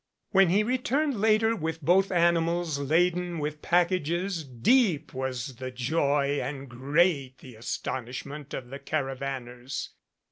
[0.31, 6.67] When he returned later with both animals laden with packages deep was the joy and
[6.67, 9.89] great the astonishment of the caravaners.